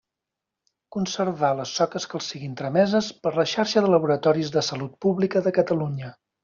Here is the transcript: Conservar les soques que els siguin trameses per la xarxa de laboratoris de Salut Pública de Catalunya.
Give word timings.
Conservar 0.95 1.51
les 1.59 1.73
soques 1.81 2.09
que 2.13 2.17
els 2.21 2.31
siguin 2.33 2.57
trameses 2.63 3.13
per 3.27 3.37
la 3.39 3.47
xarxa 3.55 3.87
de 3.87 3.95
laboratoris 3.99 4.53
de 4.59 4.69
Salut 4.73 5.01
Pública 5.07 5.49
de 5.49 5.57
Catalunya. 5.63 6.17